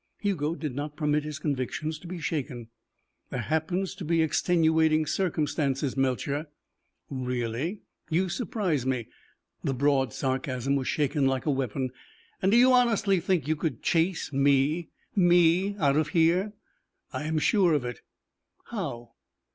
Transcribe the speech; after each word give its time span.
Hugo 0.21 0.55
did 0.55 0.73
not 0.75 0.95
permit 0.97 1.23
his 1.23 1.37
convictions 1.37 1.99
to 1.99 2.07
be 2.07 2.19
shaken. 2.19 2.69
"There 3.29 3.39
happen 3.39 3.85
to 3.85 4.03
be 4.03 4.23
extenuating 4.23 5.05
circumstances, 5.05 5.95
Melcher." 5.95 6.47
"Really? 7.11 7.81
You 8.09 8.27
surprise 8.27 8.83
me." 8.83 9.09
The 9.63 9.75
broad 9.75 10.11
sarcasm 10.11 10.75
was 10.75 10.87
shaken 10.87 11.27
like 11.27 11.45
a 11.45 11.51
weapon. 11.51 11.91
"And 12.41 12.51
do 12.51 12.57
you 12.57 12.73
honestly 12.73 13.19
think 13.19 13.47
you 13.47 13.55
could 13.55 13.83
chase 13.83 14.33
me 14.33 14.89
me 15.15 15.75
out 15.77 15.97
of 15.97 16.07
here?" 16.07 16.53
"I 17.13 17.25
am 17.25 17.37
sure 17.37 17.73
of 17.75 17.85
it." 17.85 18.01
"How?" 18.71 19.11